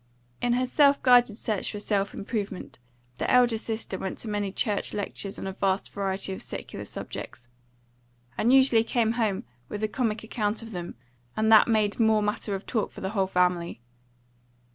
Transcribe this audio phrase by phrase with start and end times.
[0.41, 2.79] In her self guided search for self improvement,
[3.19, 7.47] the elder sister went to many church lectures on a vast variety of secular subjects,
[8.35, 10.95] and usually came home with a comic account of them,
[11.37, 13.79] and that made more matter of talk for the whole family.